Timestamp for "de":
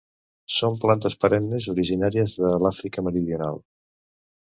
2.45-2.53